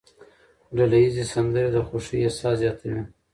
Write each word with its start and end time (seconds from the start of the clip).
ډلهییزې 0.75 1.25
سندرې 1.33 1.69
د 1.73 1.77
خوښۍ 1.87 2.19
احساس 2.23 2.55
زیاتوي. 2.61 3.01